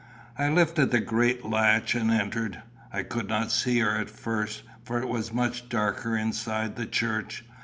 [0.35, 2.63] I lifted the great latch and entered.
[2.91, 7.43] I could not see her at first, for it was much darker inside the church.